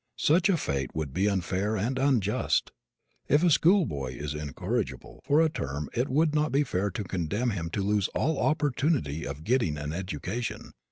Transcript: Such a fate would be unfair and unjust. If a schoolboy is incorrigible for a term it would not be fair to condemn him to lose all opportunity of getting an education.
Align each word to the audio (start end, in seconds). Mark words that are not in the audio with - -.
Such 0.17 0.49
a 0.49 0.57
fate 0.57 0.95
would 0.95 1.13
be 1.13 1.29
unfair 1.29 1.77
and 1.77 1.99
unjust. 1.99 2.71
If 3.27 3.43
a 3.43 3.51
schoolboy 3.51 4.15
is 4.17 4.33
incorrigible 4.33 5.21
for 5.23 5.41
a 5.41 5.47
term 5.47 5.89
it 5.93 6.09
would 6.09 6.33
not 6.33 6.51
be 6.51 6.63
fair 6.63 6.89
to 6.89 7.03
condemn 7.03 7.51
him 7.51 7.69
to 7.69 7.83
lose 7.83 8.07
all 8.15 8.39
opportunity 8.39 9.27
of 9.27 9.43
getting 9.43 9.77
an 9.77 9.93
education. 9.93 10.71